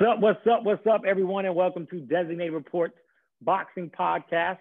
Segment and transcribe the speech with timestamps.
[0.00, 0.20] What's up?
[0.22, 0.64] What's up?
[0.64, 2.94] What's up, everyone, and welcome to Designated Reports
[3.42, 4.56] Boxing Podcast.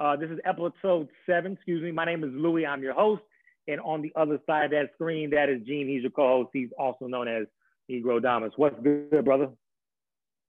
[0.00, 1.52] Uh, this is episode seven.
[1.52, 1.92] Excuse me.
[1.92, 2.66] My name is Louis.
[2.66, 3.22] I'm your host,
[3.68, 5.86] and on the other side of that screen, that is Gene.
[5.86, 6.50] He's your co-host.
[6.52, 7.46] He's also known as
[7.88, 8.50] Negrodamus.
[8.56, 9.50] What's good, brother?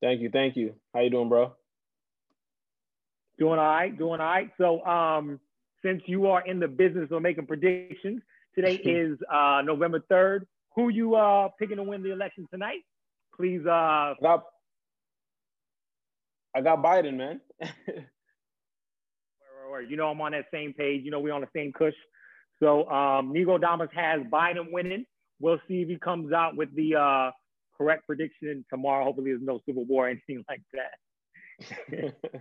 [0.02, 0.32] Thank you.
[0.32, 0.74] Thank you.
[0.92, 1.54] How you doing, bro?
[3.38, 3.96] Doing all right.
[3.96, 4.50] Doing all right.
[4.58, 5.40] So, um,
[5.86, 8.24] since you are in the business of making predictions,
[8.56, 10.48] today is uh, November third.
[10.76, 12.80] Who you uh, picking to win the election tonight?
[13.36, 13.62] Please.
[13.66, 14.44] Uh, I got,
[16.56, 17.42] I got Biden, man.
[19.90, 21.02] you know, I'm on that same page.
[21.04, 21.94] You know, we're on the same cush.
[22.60, 25.06] So um, Negrodamus has Biden winning.
[25.40, 27.32] We'll see if he comes out with the uh,
[27.78, 29.04] correct prediction tomorrow.
[29.06, 32.14] Hopefully, there's no civil war or anything like that.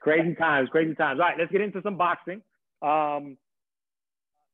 [0.00, 1.20] crazy times, crazy times.
[1.20, 2.42] All right, let's get into some boxing.
[2.82, 3.36] Um,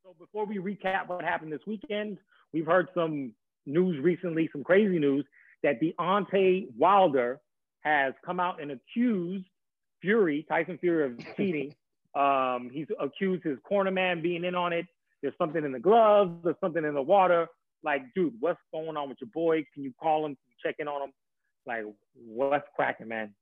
[0.04, 2.18] so before we recap what happened this weekend,
[2.52, 3.32] we've heard some
[3.66, 5.24] news recently, some crazy news
[5.62, 7.40] that Deontay Wilder
[7.80, 9.46] has come out and accused
[10.00, 11.74] Fury, Tyson Fury, of cheating.
[12.14, 14.86] Um, he's accused his corner man being in on it.
[15.22, 16.32] There's something in the gloves.
[16.42, 17.46] There's something in the water.
[17.82, 19.64] Like, dude, what's going on with your boy?
[19.74, 20.36] Can you call him?
[20.64, 21.12] Check in on him?
[21.66, 23.34] Like, what's cracking, man?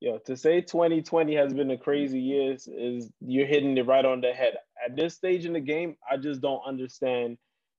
[0.00, 4.04] Yo, to say 2020 has been a crazy year is, is you're hitting it right
[4.04, 4.54] on the head.
[4.84, 7.36] At this stage in the game, I just don't understand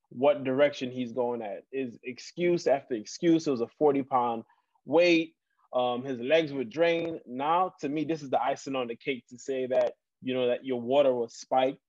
[0.09, 1.63] what direction he's going at.
[1.71, 3.47] Is excuse after excuse.
[3.47, 4.43] It was a 40 pound
[4.85, 5.35] weight.
[5.73, 7.19] Um, his legs were drained.
[7.27, 10.47] Now, to me, this is the icing on the cake to say that you know
[10.47, 11.79] that your water was spiked,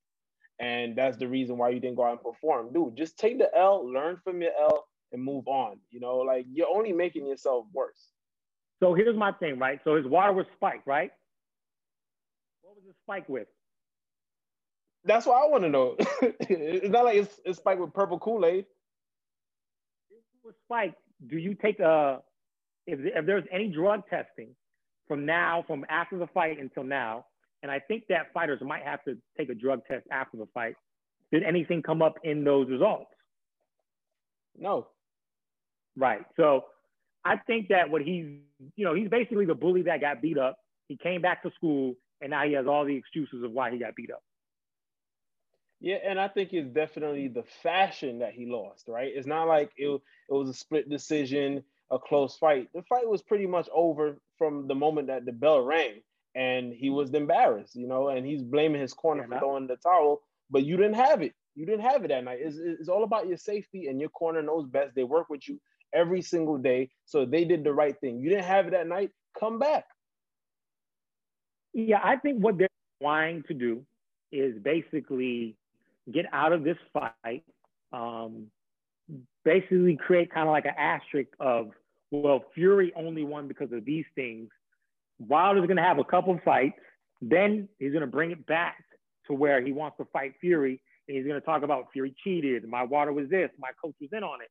[0.58, 2.72] and that's the reason why you didn't go out and perform.
[2.72, 5.78] Dude, just take the L, learn from your L, and move on.
[5.90, 8.08] You know, like you're only making yourself worse.
[8.82, 9.80] So here's my thing, right?
[9.84, 11.10] So his water was spiked, right?
[12.62, 13.48] What was the spike with?
[15.04, 15.96] That's what I want to know.
[16.22, 18.66] it's not like it's, it's spiked with purple Kool Aid.
[20.10, 20.96] It was spiked.
[21.26, 22.20] Do you take a
[22.86, 24.54] if, if there's any drug testing
[25.06, 27.24] from now, from after the fight until now,
[27.62, 30.76] and I think that fighters might have to take a drug test after the fight.
[31.32, 33.10] Did anything come up in those results?
[34.58, 34.88] No.
[35.96, 36.22] Right.
[36.36, 36.64] So
[37.24, 38.26] I think that what he's,
[38.76, 40.56] you know, he's basically the bully that got beat up.
[40.88, 43.78] He came back to school and now he has all the excuses of why he
[43.78, 44.22] got beat up.
[45.80, 49.10] Yeah, and I think it's definitely the fashion that he lost, right?
[49.14, 52.68] It's not like it, it was a split decision, a close fight.
[52.74, 56.02] The fight was pretty much over from the moment that the bell rang
[56.34, 56.96] and he mm-hmm.
[56.96, 60.20] was embarrassed, you know, and he's blaming his corner for throwing the towel,
[60.50, 61.32] but you didn't have it.
[61.54, 62.38] You didn't have it that night.
[62.42, 64.94] It's, it's all about your safety and your corner knows best.
[64.94, 65.58] They work with you
[65.92, 66.90] every single day.
[67.06, 68.20] So they did the right thing.
[68.20, 69.86] You didn't have it that night, come back.
[71.72, 72.68] Yeah, I think what they're
[73.02, 73.84] trying to do
[74.30, 75.56] is basically
[76.12, 77.44] get out of this fight,
[77.92, 78.46] um,
[79.44, 81.70] basically create kind of like an asterisk of,
[82.10, 84.48] well, Fury only won because of these things.
[85.18, 86.78] Wilder's going to have a couple fights.
[87.20, 88.82] Then he's going to bring it back
[89.26, 90.80] to where he wants to fight Fury.
[91.06, 92.66] And he's going to talk about Fury cheated.
[92.66, 93.50] My water was this.
[93.58, 94.48] My coach was in on it.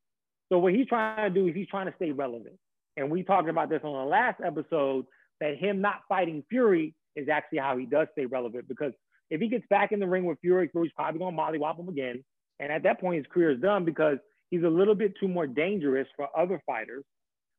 [0.50, 2.56] So what he's trying to do is he's trying to stay relevant.
[2.98, 5.06] And we talked about this on the last episode
[5.40, 8.94] that him not fighting Fury is actually how he does stay relevant because
[9.30, 11.90] if he gets back in the ring with Fury, Fury's probably going to mollywop him
[11.90, 12.24] again.
[12.60, 14.18] And at that point, his career is done because
[14.50, 17.04] he's a little bit too more dangerous for other fighters.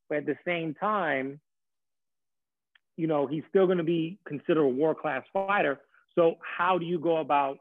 [0.09, 1.39] But at the same time,
[2.97, 5.79] you know, he's still going to be considered a world class fighter.
[6.15, 7.59] So, how do you go about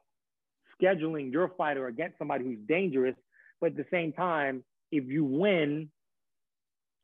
[0.81, 3.15] scheduling your fighter against somebody who's dangerous?
[3.61, 5.91] But at the same time, if you win,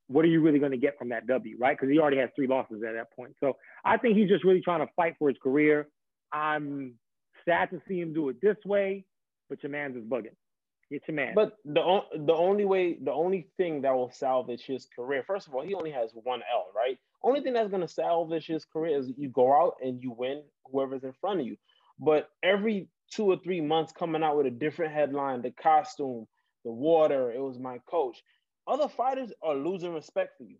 [0.08, 1.76] what are you really going to get from that W, right?
[1.76, 3.34] Because he already has three losses at that point.
[3.41, 5.88] So I think he's just really trying to fight for his career.
[6.32, 6.94] I'm
[7.44, 9.04] sad to see him do it this way,
[9.48, 10.34] but your man's is bugging.
[10.90, 11.34] It's your man.
[11.34, 15.54] But the the only way, the only thing that will salvage his career, first of
[15.54, 16.98] all, he only has one L, right?
[17.22, 21.02] Only thing that's gonna salvage his career is you go out and you win whoever's
[21.04, 21.56] in front of you.
[21.98, 26.26] But every two or three months coming out with a different headline, the costume,
[26.64, 28.22] the water, it was my coach.
[28.68, 30.56] Other fighters are losing respect for you.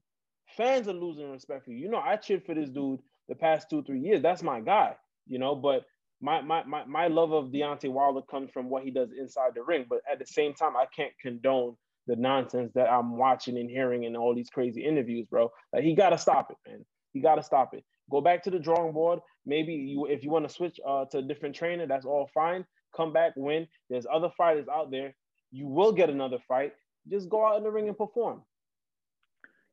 [0.57, 1.79] Fans are losing respect for you.
[1.79, 4.23] You know, I cheered for this dude the past two, three years.
[4.23, 4.97] That's my guy,
[5.27, 5.85] you know, but
[6.21, 9.63] my my my, my love of Deontay Wilder comes from what he does inside the
[9.63, 9.87] ring.
[9.89, 11.77] But at the same time, I can't condone
[12.07, 15.51] the nonsense that I'm watching and hearing in all these crazy interviews, bro.
[15.73, 16.85] Like he gotta stop it, man.
[17.13, 17.85] He gotta stop it.
[18.11, 19.21] Go back to the drawing board.
[19.45, 22.65] Maybe you if you want to switch uh, to a different trainer, that's all fine.
[22.97, 25.15] Come back, when There's other fighters out there
[25.57, 26.73] you will get another fight.
[27.09, 28.43] Just go out in the ring and perform.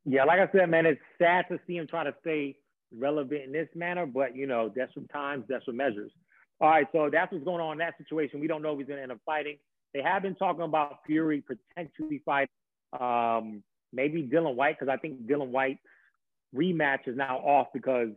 [0.06, 2.58] Yeah, like I said, man, it's sad to see him try to stay
[2.98, 6.12] relevant in this manner, but you know, that's from times, that's from measures.
[6.62, 8.40] All right, so that's what's going on in that situation.
[8.40, 9.58] We don't know if he's going to end up fighting.
[9.94, 12.50] They have been talking about Fury potentially fighting
[13.00, 15.80] um, maybe Dillian Whyte, because I think Dillian Whyte's
[16.56, 18.10] rematch is now off because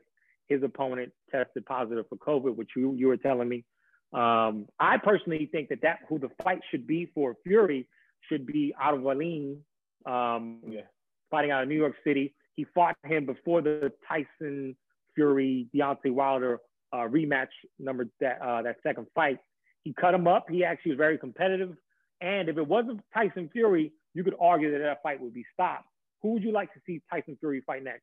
[0.49, 3.65] his opponent tested positive for COVID, which you, you were telling me.
[4.13, 7.89] Um, I personally think that that who the fight should be for Fury
[8.29, 9.59] should be Otto Wallin,
[10.07, 10.83] um, yeah.
[11.31, 12.35] fighting out of New York City.
[12.57, 14.77] He fought him before the Tyson
[15.15, 16.61] Fury Deontay Wilder
[16.93, 17.49] uh, rematch
[17.79, 19.39] number that uh, that second fight.
[19.83, 20.47] He cut him up.
[20.51, 21.77] He actually was very competitive.
[22.21, 25.85] And if it wasn't Tyson Fury, you could argue that that fight would be stopped.
[26.23, 28.03] Who would you like to see Tyson Fury fight next?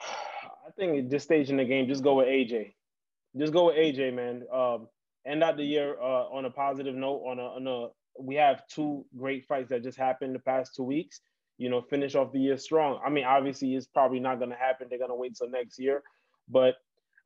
[0.00, 2.74] I think at this stage in the game, just go with AJ.
[3.36, 4.44] Just go with AJ, man.
[4.52, 4.88] Um,
[5.26, 7.22] end out the year uh, on a positive note.
[7.26, 7.88] On a, on a,
[8.20, 11.20] we have two great fights that just happened the past two weeks.
[11.58, 13.00] You know, finish off the year strong.
[13.04, 14.88] I mean, obviously, it's probably not going to happen.
[14.88, 16.02] They're going to wait till next year,
[16.48, 16.76] but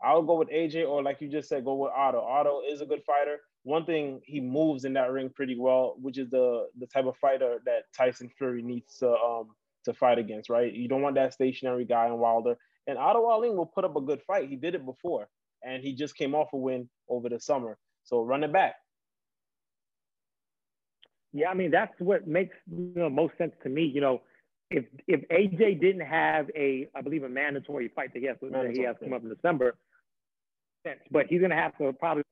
[0.02, 2.20] I'll go with AJ or like you just said, go with Otto.
[2.20, 3.38] Otto is a good fighter.
[3.64, 7.16] One thing he moves in that ring pretty well, which is the the type of
[7.18, 9.50] fighter that Tyson Fury needs to um
[9.84, 10.72] to fight against, right?
[10.72, 12.56] You don't want that stationary guy in Wilder.
[12.86, 14.48] And Otto Wallin will put up a good fight.
[14.48, 15.28] He did it before,
[15.62, 17.76] and he just came off a win over the summer.
[18.04, 18.76] So run it back.
[21.32, 23.84] Yeah, I mean that's what makes you know most sense to me.
[23.84, 24.22] You know,
[24.70, 28.70] if if AJ didn't have a, I believe a mandatory fight that he has, that
[28.72, 29.76] he has come up in December,
[31.10, 32.22] but he's gonna have to probably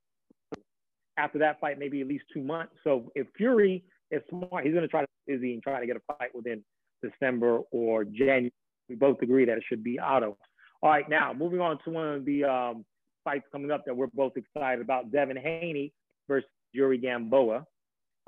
[1.16, 2.72] after that fight maybe at least two months.
[2.84, 6.14] So if Fury is smart, he's gonna try to busy and try to get a
[6.14, 6.64] fight within
[7.02, 8.52] December or January.
[8.88, 10.38] We both agree that it should be Otto.
[10.82, 12.84] All right, now moving on to one of the um,
[13.24, 15.92] fights coming up that we're both excited about: Devin Haney
[16.28, 17.66] versus Yuri Gamboa.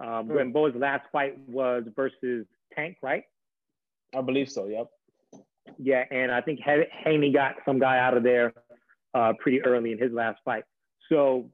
[0.00, 0.36] Um, hmm.
[0.36, 3.24] Gamboa's last fight was versus Tank, right?
[4.14, 4.66] I believe so.
[4.66, 4.88] Yep.
[5.78, 8.52] Yeah, and I think Haney got some guy out of there
[9.14, 10.64] uh, pretty early in his last fight.
[11.08, 11.50] So,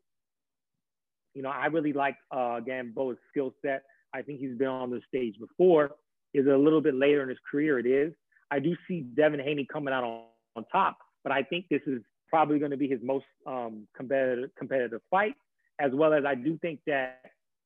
[1.35, 3.83] you know, I really like uh, Gamboa's skill set.
[4.15, 5.91] I think he's been on the stage before.
[6.35, 7.79] Is a little bit later in his career.
[7.79, 8.13] It is.
[8.51, 12.03] I do see Devin Haney coming out on, on top, but I think this is
[12.29, 15.35] probably going to be his most um, competitive competitive fight,
[15.81, 17.21] as well as I do think that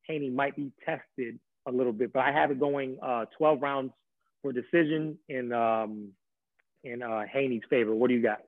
[0.07, 2.13] Haney might be tested a little bit.
[2.13, 3.91] But I have it going uh, 12 rounds
[4.41, 6.09] for decision in um,
[6.83, 7.93] in uh, Haney's favor.
[7.93, 8.39] What do you got?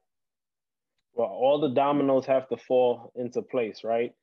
[1.14, 4.14] Well, all the dominoes have to fall into place, right?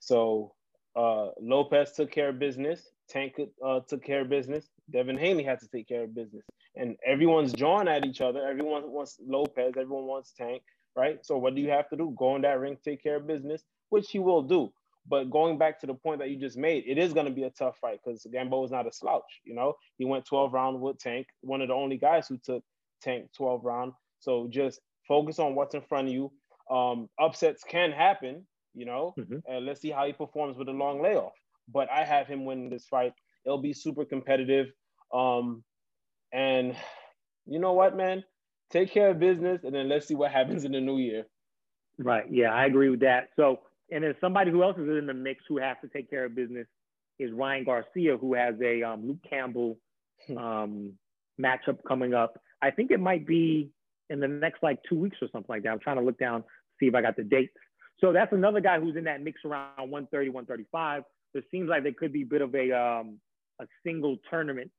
[0.00, 0.52] So
[0.96, 2.82] uh, Lopez took care of business.
[3.08, 3.34] Tank
[3.64, 4.66] uh, took care of business.
[4.90, 6.44] Devin Haney had to take care of business,
[6.74, 8.44] and everyone's drawing at each other.
[8.46, 9.74] Everyone wants Lopez.
[9.78, 10.62] Everyone wants Tank,
[10.96, 11.24] right?
[11.24, 12.14] So what do you have to do?
[12.18, 14.72] Go in that ring, take care of business, which he will do.
[15.08, 17.44] But going back to the point that you just made, it is going to be
[17.44, 19.40] a tough fight because Gamboa is not a slouch.
[19.44, 22.62] You know, he went 12 round with Tank, one of the only guys who took
[23.02, 23.92] Tank 12 round.
[24.20, 26.30] So just focus on what's in front of you.
[26.70, 29.38] Um, upsets can happen, you know, mm-hmm.
[29.48, 31.32] and let's see how he performs with a long layoff.
[31.72, 33.12] But I have him winning this fight.
[33.44, 34.68] It'll be super competitive.
[35.12, 35.64] Um,
[36.32, 36.76] and
[37.46, 38.22] you know what, man?
[38.70, 41.26] Take care of business, and then let's see what happens in the new year.
[41.98, 42.24] Right.
[42.30, 43.30] Yeah, I agree with that.
[43.34, 46.24] So and then somebody who else is in the mix who has to take care
[46.24, 46.66] of business
[47.18, 49.78] is Ryan Garcia, who has a um, Luke Campbell
[50.26, 50.38] hmm.
[50.38, 50.92] um,
[51.40, 52.40] matchup coming up.
[52.62, 53.70] I think it might be
[54.08, 55.70] in the next like two weeks or something like that.
[55.70, 56.44] I'm trying to look down,
[56.78, 57.52] see if I got the dates.
[58.00, 61.02] So that's another guy who's in that mix around 130, 135.
[61.34, 63.18] It seems like there could be a bit of a um,
[63.60, 64.70] a single tournament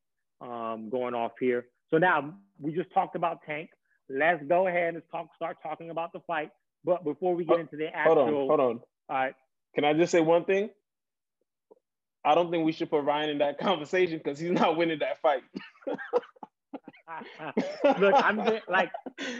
[0.41, 1.67] um, going off here.
[1.91, 3.69] So now we just talked about Tank.
[4.09, 6.49] Let's go ahead and talk, start talking about the fight.
[6.83, 8.79] But before we get into the actual, hold on, hold on.
[9.11, 9.35] All right.
[9.75, 10.69] Can I just say one thing?
[12.23, 15.21] I don't think we should put Ryan in that conversation because he's not winning that
[15.21, 15.43] fight.
[17.99, 18.89] Look, I'm just, like,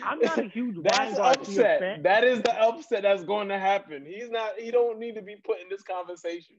[0.04, 1.80] I'm not a huge that's upset.
[1.80, 2.04] Fan.
[2.04, 4.06] That is the upset that's going to happen.
[4.06, 4.58] He's not.
[4.58, 6.58] He don't need to be put in this conversation.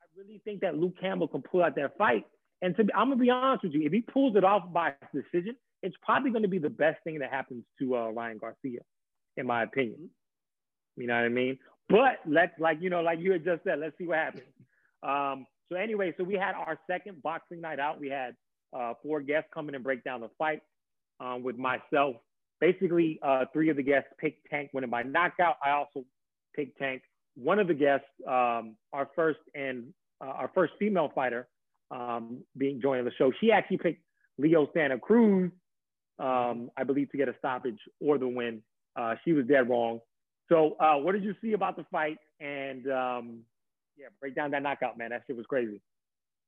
[0.00, 2.24] I really think that Luke Campbell can pull out that fight.
[2.62, 4.94] And to be, I'm gonna be honest with you, if he pulls it off by
[5.14, 8.80] decision, it's probably going to be the best thing that happens to uh, Ryan Garcia,
[9.36, 10.08] in my opinion.
[10.96, 11.58] You know what I mean?
[11.90, 14.44] But let's like you know, like you had just said, let's see what happens.
[15.02, 18.00] Um, so anyway, so we had our second boxing night out.
[18.00, 18.34] We had
[18.76, 20.62] uh, four guests come in and break down the fight
[21.20, 22.16] um, with myself.
[22.60, 25.56] Basically, uh, three of the guests picked Tank winning by knockout.
[25.64, 26.04] I also
[26.54, 27.02] picked Tank.
[27.34, 29.86] One of the guests, um, our first and
[30.22, 31.48] uh, our first female fighter,
[31.90, 34.02] um, being joining the show, she actually picked
[34.38, 35.50] Leo Santa Cruz,
[36.18, 38.62] um, I believe, to get a stoppage or the win.
[38.96, 40.00] Uh, she was dead wrong.
[40.50, 42.18] So, uh, what did you see about the fight?
[42.40, 43.40] And um,
[43.96, 45.10] yeah, break down that knockout, man.
[45.10, 45.80] That shit was crazy.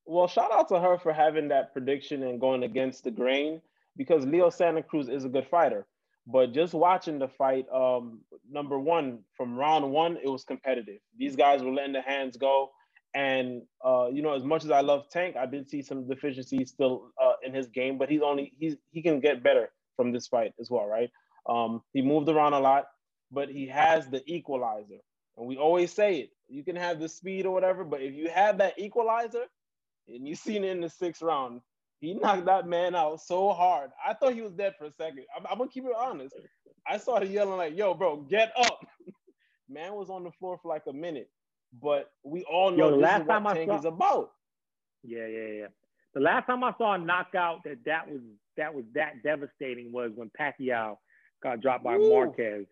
[0.05, 3.61] Well, shout out to her for having that prediction and going against the grain
[3.97, 5.87] because Leo Santa Cruz is a good fighter.
[6.27, 11.01] But just watching the fight, um, number one, from round one, it was competitive.
[11.17, 12.71] These guys were letting the hands go.
[13.15, 16.71] And uh, you know, as much as I love Tank, I did see some deficiencies
[16.71, 20.27] still uh, in his game, but he's only he's he can get better from this
[20.29, 21.11] fight as well, right?
[21.47, 22.87] Um, he moved around a lot,
[23.33, 25.01] but he has the equalizer,
[25.37, 26.31] and we always say it.
[26.49, 29.45] You can have the speed or whatever, but if you have that equalizer,
[30.09, 31.61] and you seen it in the sixth round,
[32.01, 33.91] he knocked that man out so hard.
[34.07, 35.25] I thought he was dead for a second.
[35.37, 36.35] I'm, I'm gonna keep it honest.
[36.87, 38.81] I started yelling like, "Yo, bro, get up!"
[39.69, 41.31] man was on the floor for like a minute,
[41.81, 44.33] but we all know Yo, the last time I saw, is about.
[45.03, 45.67] Yeah, yeah, yeah.
[46.15, 48.21] The last time I saw a knockout that that was
[48.57, 50.99] that was that devastating was when Pacquiao
[51.43, 52.11] got dropped by Ooh.
[52.11, 52.67] Marquez,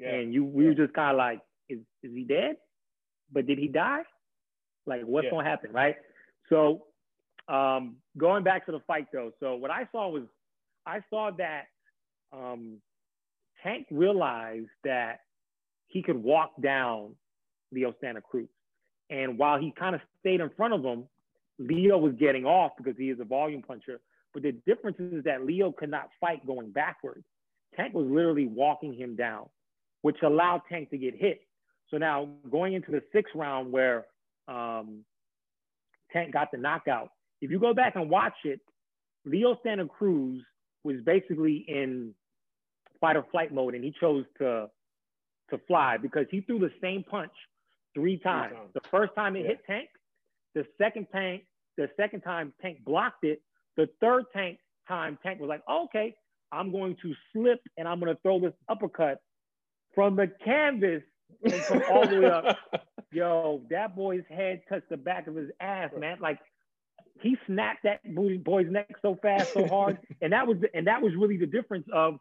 [0.00, 0.14] yeah.
[0.14, 0.70] and you we yeah.
[0.70, 2.56] were just kind of like, is is he dead?
[3.32, 4.02] But did he die?
[4.86, 5.30] Like, what's yeah.
[5.30, 5.96] gonna happen, right?
[6.48, 6.86] So,
[7.48, 10.24] um, going back to the fight though, so what I saw was,
[10.86, 11.64] I saw that
[12.32, 12.78] um,
[13.62, 15.20] Tank realized that
[15.86, 17.14] he could walk down
[17.72, 18.48] Leo Santa Cruz.
[19.10, 21.04] And while he kind of stayed in front of him,
[21.58, 24.00] Leo was getting off because he is a volume puncher.
[24.32, 27.24] But the difference is that Leo could not fight going backwards.
[27.76, 29.48] Tank was literally walking him down,
[30.02, 31.40] which allowed Tank to get hit.
[31.90, 34.06] So now going into the sixth round where
[34.48, 35.04] um,
[36.12, 38.60] Tank got the knockout, if you go back and watch it,
[39.24, 40.42] Leo Santa Cruz
[40.84, 42.14] was basically in
[43.00, 44.68] fight or flight mode and he chose to
[45.50, 47.32] to fly because he threw the same punch
[47.92, 48.54] three times.
[48.72, 49.48] The first time it yeah.
[49.48, 49.88] hit Tank,
[50.54, 51.42] the second tank,
[51.76, 53.42] the second time Tank blocked it.
[53.76, 56.14] The third tank time Tank was like, okay,
[56.52, 59.18] I'm going to slip and I'm going to throw this uppercut
[59.94, 61.02] from the canvas
[61.42, 62.58] and come all the way up.
[63.12, 66.18] Yo, that boy's head touched the back of his ass, man.
[66.20, 66.38] Like
[67.20, 68.00] he snapped that
[68.44, 71.46] boy's neck so fast, so hard, and that was the, and that was really the
[71.46, 72.18] difference of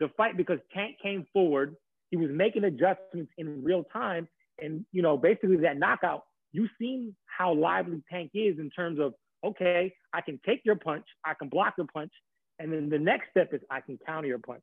[0.00, 1.76] the fight because Tank came forward
[2.14, 4.28] he was making adjustments in real time.
[4.60, 9.14] And, you know, basically that knockout, you've seen how lively Tank is in terms of,
[9.44, 12.12] okay, I can take your punch, I can block your punch.
[12.60, 14.62] And then the next step is I can counter your punch.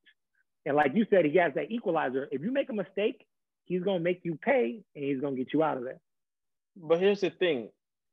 [0.66, 2.28] And like you said, he has that equalizer.
[2.32, 3.26] If you make a mistake,
[3.66, 6.00] he's going to make you pay and he's going to get you out of there.
[6.76, 7.70] But here's the thing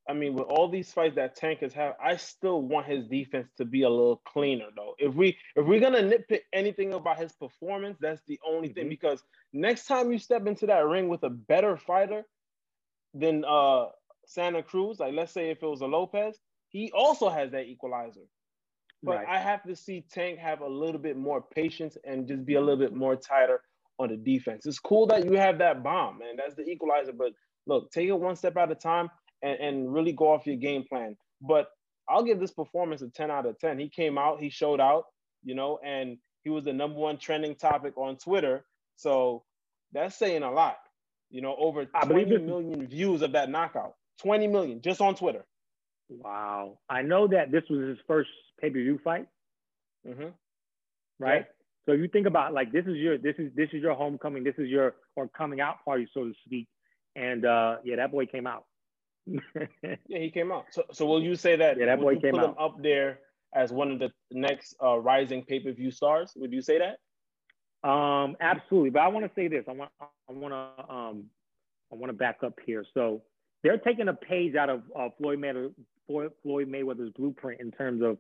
[0.09, 3.49] I mean, with all these fights that Tank has had, I still want his defense
[3.59, 4.95] to be a little cleaner, though.
[4.99, 8.85] If we if we're gonna nitpick anything about his performance, that's the only thing.
[8.85, 8.91] Mm-hmm.
[8.91, 12.25] Because next time you step into that ring with a better fighter
[13.13, 13.87] than uh
[14.27, 16.39] Santa Cruz, like let's say if it was a Lopez,
[16.71, 18.25] he also has that equalizer.
[19.03, 19.27] But right.
[19.29, 22.61] I have to see Tank have a little bit more patience and just be a
[22.61, 23.61] little bit more tighter
[23.99, 24.67] on the defense.
[24.67, 26.37] It's cool that you have that bomb, man.
[26.37, 27.13] That's the equalizer.
[27.13, 27.33] But
[27.67, 29.09] look, take it one step at a time
[29.43, 31.17] and, and really go off your game plan.
[31.41, 31.69] But
[32.09, 33.79] I'll give this performance a 10 out of 10.
[33.79, 35.05] He came out, he showed out,
[35.45, 38.65] you know, and he was the number one trending topic on Twitter.
[38.97, 39.45] So
[39.93, 40.79] that's saying a lot.
[41.31, 43.95] You know, over 20 million views of that knockout.
[44.23, 45.45] 20 million just on Twitter.
[46.09, 46.79] Wow.
[46.89, 49.27] I know that this was his first pay-per-view fight.
[50.07, 50.29] Mm-hmm.
[51.19, 51.47] Right?
[51.47, 51.53] Yeah.
[51.87, 54.45] So if you think about like this is your this is this is your homecoming,
[54.45, 56.69] this is your or coming out party, so to speak.
[57.17, 58.65] And uh yeah, that boy came out.
[59.83, 60.67] yeah, he came out.
[60.71, 61.79] So, so will you say that?
[61.79, 62.49] Yeah, that boy came put out.
[62.51, 63.21] him up there
[63.55, 66.33] as one of the next uh, rising pay per view stars.
[66.37, 67.89] Would you say that?
[67.89, 68.91] Um, absolutely.
[68.91, 69.65] But I want to say this.
[69.69, 69.91] I want.
[70.01, 70.95] I want to.
[70.95, 71.25] Um,
[71.93, 72.85] I want to back up here.
[72.93, 73.23] So
[73.63, 75.73] they're taking a page out of uh, Floyd Mayweather,
[76.07, 78.19] Floyd Mayweather's blueprint in terms of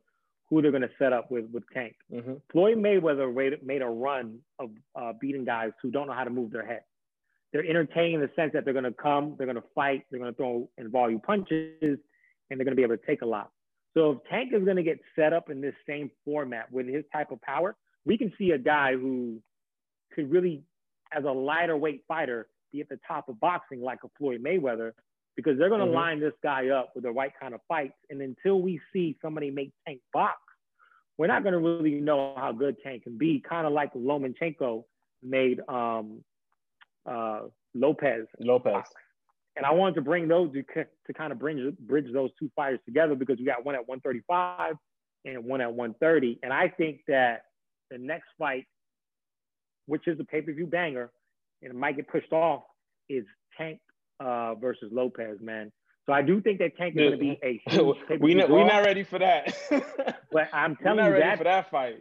[0.51, 1.95] who they're going to set up with with Tank.
[2.13, 2.35] Mm-hmm.
[2.53, 6.51] Floyd Mayweather made a run of uh, beating guys who don't know how to move
[6.51, 6.81] their head
[7.53, 10.21] they're entertaining in the sense that they're going to come, they're going to fight, they're
[10.21, 11.73] going to throw and volume punches,
[12.51, 13.51] and they're going to be able to take a lot.
[13.95, 17.05] So if Tank is going to get set up in this same format with his
[17.13, 19.41] type of power, we can see a guy who
[20.15, 20.63] could really,
[21.13, 24.93] as a lighter weight fighter, be at the top of boxing like a Floyd Mayweather,
[25.39, 25.95] because they're going to mm-hmm.
[25.95, 27.95] line this guy up with the right kind of fights.
[28.11, 30.35] And until we see somebody make Tank box,
[31.17, 33.41] we're not going to really know how good Tank can be.
[33.49, 34.83] Kind of like Lomachenko
[35.23, 36.25] made um,
[37.09, 37.43] uh,
[37.73, 38.27] Lopez.
[38.41, 38.83] Lopez.
[39.55, 42.81] And I wanted to bring those to, to kind of bring bridge those two fighters
[42.85, 44.75] together because we got one at 135
[45.25, 46.41] and one at 130.
[46.43, 47.43] And I think that
[47.93, 48.67] the next fight,
[49.87, 51.13] which is a pay-per-view banger,
[51.63, 52.65] and it might get pushed off,
[53.09, 53.25] is
[53.57, 53.79] Tank
[54.21, 55.73] uh, versus Lopez, man.
[56.07, 58.85] So I do think that Tank is going to be a we not, we're not
[58.85, 59.55] ready for that.
[60.33, 61.99] but I'm telling you that for that fight.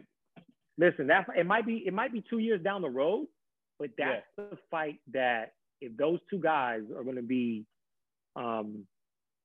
[0.78, 3.26] Listen, that it might be it might be two years down the road,
[3.78, 4.44] but that's yeah.
[4.50, 7.66] the fight that if those two guys are going to be,
[8.34, 8.86] um,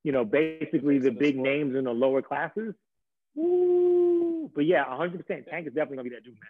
[0.03, 1.47] you know, basically the big sport.
[1.47, 2.73] names in the lower classes.
[3.35, 4.49] Woo.
[4.55, 5.25] But yeah, 100%.
[5.27, 6.49] Tank is definitely going to be that dude, man.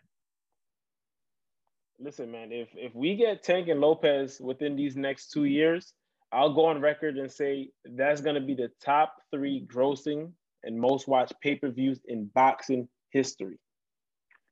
[2.00, 5.94] Listen, man, if if we get Tank and Lopez within these next two years,
[6.34, 10.32] I'll go on record and say that's going to be the top three grossing
[10.64, 13.60] and most watched pay per views in boxing history.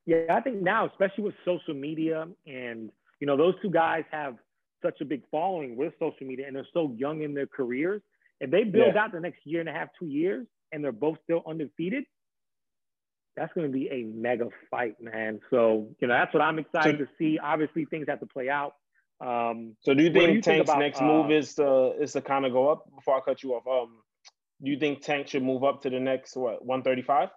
[0.05, 4.35] Yeah, I think now, especially with social media, and you know, those two guys have
[4.83, 8.01] such a big following with social media, and they're so young in their careers.
[8.39, 9.03] If they build yeah.
[9.03, 12.05] out the next year and a half, two years, and they're both still undefeated,
[13.35, 15.39] that's going to be a mega fight, man.
[15.49, 17.39] So you know, that's what I'm excited so, to see.
[17.39, 18.73] Obviously, things have to play out.
[19.21, 22.13] Um, so do you think you Tank's think about, next uh, move is to is
[22.13, 22.85] to kind of go up?
[22.95, 23.97] Before I cut you off, um,
[24.63, 27.29] do you think Tank should move up to the next what 135?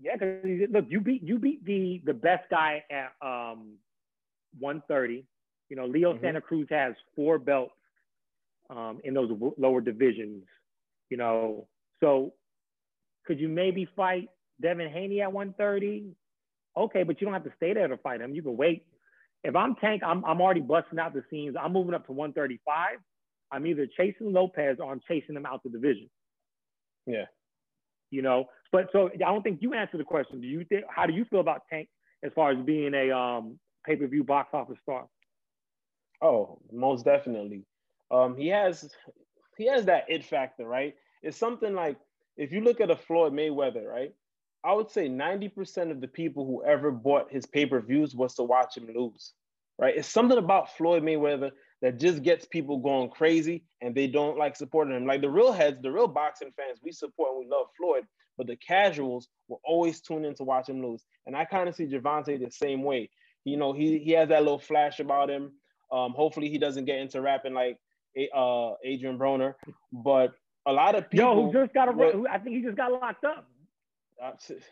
[0.00, 3.78] Yeah, because look, you beat you beat the the best guy at um
[4.58, 5.24] 130.
[5.68, 6.24] You know, Leo mm-hmm.
[6.24, 7.72] Santa Cruz has four belts
[8.70, 10.44] um, in those lower divisions.
[11.10, 11.66] You know,
[12.00, 12.34] so
[13.26, 14.28] could you maybe fight
[14.60, 16.14] Devin Haney at 130?
[16.76, 18.34] Okay, but you don't have to stay there to fight him.
[18.34, 18.84] You can wait.
[19.44, 21.56] If I'm Tank, I'm I'm already busting out the seams.
[21.60, 22.98] I'm moving up to 135.
[23.52, 26.10] I'm either chasing Lopez or I'm chasing him out the division.
[27.06, 27.26] Yeah
[28.10, 28.46] you know.
[28.72, 30.40] But so I don't think you answered the question.
[30.40, 31.88] Do you think how do you feel about Tank
[32.22, 35.06] as far as being a um, pay per view box office star?
[36.22, 37.64] Oh, most definitely.
[38.10, 38.90] Um, he has
[39.56, 40.94] he has that it factor, right?
[41.22, 41.96] It's something like
[42.36, 44.14] if you look at a Floyd Mayweather, right?
[44.66, 48.76] I would say 90% of the people who ever bought his pay-per-views was to watch
[48.76, 49.32] him lose.
[49.78, 49.96] Right?
[49.96, 54.56] It's something about Floyd Mayweather that just gets people going crazy and they don't like
[54.56, 55.06] supporting him.
[55.06, 58.04] Like the real heads, the real boxing fans, we support and we love Floyd,
[58.36, 61.04] but the casuals will always tune in to watch him lose.
[61.26, 63.10] And I kind of see Javante the same way.
[63.44, 65.52] You know, he he has that little flash about him.
[65.92, 67.78] Um, hopefully he doesn't get into rapping like
[68.34, 69.54] uh, Adrien Broner,
[69.92, 70.32] but
[70.66, 71.26] a lot of people.
[71.26, 73.46] Yo, who just got a, I think he just got locked up.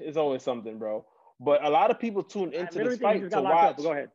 [0.01, 1.05] It's always something, bro.
[1.41, 3.77] But a lot of people tune into this fight to watch.
[3.79, 4.11] Go ahead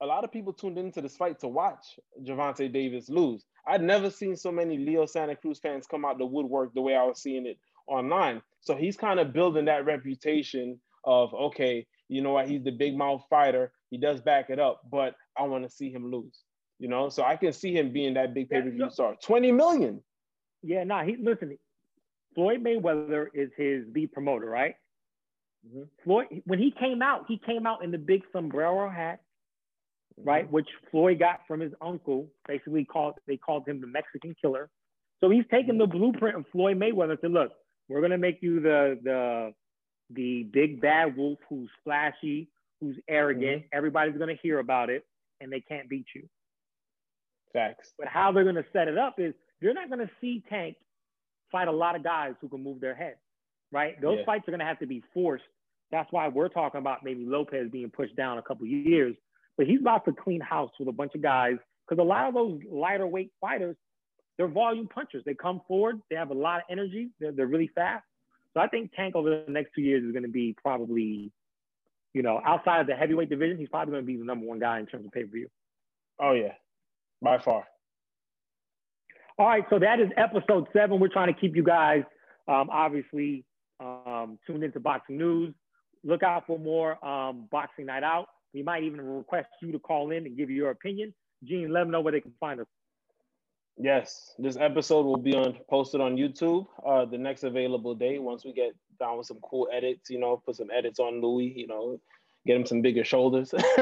[0.00, 3.44] a lot of people tuned into this fight to watch Gervonta Davis lose.
[3.66, 6.96] I'd never seen so many Leo Santa Cruz fans come out the woodwork the way
[6.96, 8.40] I was seeing it online.
[8.60, 12.96] So he's kind of building that reputation of okay, you know what, he's the big
[12.96, 13.72] mouth fighter.
[13.90, 16.40] He does back it up, but I want to see him lose.
[16.78, 19.16] You know, so I can see him being that big pay per view star.
[19.22, 20.02] Twenty million.
[20.62, 21.04] Yeah, nah.
[21.04, 21.58] He listen.
[22.34, 24.74] Floyd Mayweather is his lead promoter, right?
[25.66, 25.82] Mm-hmm.
[26.04, 29.20] Floyd, when he came out, he came out in the big sombrero hat
[30.24, 30.44] right?
[30.44, 30.54] Mm-hmm.
[30.54, 32.28] Which Floyd got from his uncle.
[32.46, 34.68] Basically, called they called him the Mexican Killer.
[35.20, 37.52] So he's taken the blueprint of Floyd Mayweather and said, "Look,
[37.88, 39.54] we're gonna make you the the
[40.10, 42.48] the big bad wolf who's flashy,
[42.80, 43.62] who's arrogant.
[43.62, 43.76] Mm-hmm.
[43.76, 45.04] Everybody's gonna hear about it,
[45.40, 46.28] and they can't beat you."
[47.52, 47.92] Facts.
[47.98, 50.76] But how they're gonna set it up is you're not gonna see Tank
[51.50, 53.16] fight a lot of guys who can move their head,
[53.72, 54.00] right?
[54.00, 54.24] Those yeah.
[54.24, 55.44] fights are gonna have to be forced.
[55.90, 59.16] That's why we're talking about maybe Lopez being pushed down a couple years
[59.60, 62.32] but he's about to clean house with a bunch of guys because a lot of
[62.32, 63.76] those lighter weight fighters,
[64.38, 65.22] they're volume punchers.
[65.26, 68.02] They come forward, they have a lot of energy, they're, they're really fast.
[68.54, 71.30] So I think Tank over the next two years is going to be probably,
[72.14, 74.60] you know, outside of the heavyweight division, he's probably going to be the number one
[74.60, 75.48] guy in terms of pay per view.
[76.18, 76.54] Oh, yeah,
[77.20, 77.64] by far.
[79.40, 81.00] All right, so that is episode seven.
[81.00, 82.02] We're trying to keep you guys
[82.46, 83.46] um, obviously
[83.82, 85.54] um, tuned into boxing news.
[86.04, 88.26] Look out for more um, Boxing Night Out.
[88.52, 91.14] We might even request you to call in and give your opinion.
[91.42, 92.66] Gene, let them know where they can find us.
[93.78, 98.44] Yes, this episode will be on posted on YouTube uh, the next available day once
[98.44, 100.10] we get down with some cool edits.
[100.10, 101.50] You know, put some edits on Louis.
[101.56, 101.98] You know,
[102.46, 103.54] get him some bigger shoulders,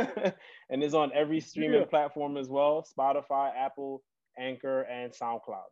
[0.70, 1.86] and it's on every streaming yeah.
[1.86, 4.04] platform as well: Spotify, Apple,
[4.38, 5.70] Anchor, and SoundCloud.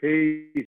[0.00, 0.66] Peace.